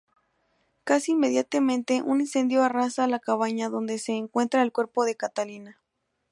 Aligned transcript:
Casi 0.83 1.11
inmediatamente 1.11 2.01
un 2.01 2.21
incendio 2.21 2.63
arrasa 2.63 3.05
la 3.05 3.19
cabaña 3.19 3.69
donde 3.69 3.99
se 3.99 4.13
encuentra 4.13 4.63
el 4.63 4.71
cuerpo 4.71 5.05
de 5.05 5.15
Catalina. 5.15 5.79